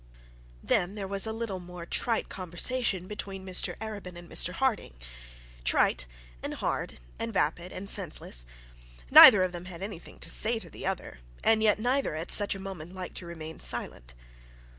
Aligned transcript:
Then 0.63 0.95
there 0.95 1.07
was 1.07 1.27
a 1.27 1.31
little 1.31 1.59
more 1.59 1.85
trite 1.85 2.27
conversation 2.27 3.07
between 3.07 3.45
Mr 3.45 3.77
Arabin 3.77 4.15
and 4.17 4.27
Mr 4.27 4.51
Harding; 4.51 4.95
trite, 5.63 6.07
and 6.41 6.55
hard, 6.55 6.99
and 7.19 7.31
vapid, 7.31 7.71
and 7.71 7.87
senseless. 7.87 8.47
Neither 9.11 9.43
of 9.43 9.51
them 9.51 9.65
had 9.65 9.83
anything 9.83 10.17
to 10.21 10.29
say 10.31 10.57
to 10.57 10.71
the 10.71 10.87
other, 10.87 11.19
and 11.43 11.61
yet 11.61 11.77
neither 11.77 12.15
at 12.15 12.31
such 12.31 12.55
a 12.55 12.59
moment 12.59 12.93
liked 12.95 13.17
to 13.17 13.27
remain 13.27 13.59
silent. 13.59 14.15